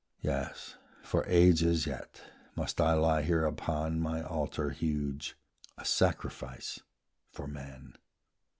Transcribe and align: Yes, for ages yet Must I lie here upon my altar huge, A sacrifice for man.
Yes, 0.23 0.77
for 1.03 1.23
ages 1.27 1.85
yet 1.85 2.21
Must 2.55 2.81
I 2.81 2.93
lie 2.95 3.21
here 3.21 3.45
upon 3.45 3.99
my 3.99 4.23
altar 4.23 4.71
huge, 4.71 5.37
A 5.77 5.85
sacrifice 5.85 6.79
for 7.29 7.45
man. 7.45 7.95